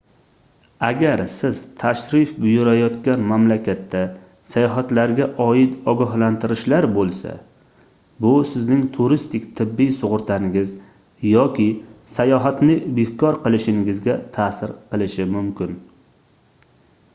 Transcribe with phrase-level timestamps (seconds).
[0.85, 3.99] agar siz tashrif buyurayotgan mamlakatda
[4.53, 7.35] sayohatlarga oid ogohlantirishlar boʻlsa
[8.25, 10.71] bu sizning turistik tibbiy sugʻurtangiz
[11.33, 11.65] yoki
[12.15, 15.77] sayohatni bekor qilinishingizga taʼsir qilishi mumkin